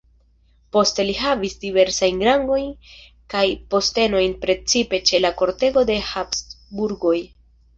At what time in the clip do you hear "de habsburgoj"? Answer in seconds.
5.91-7.17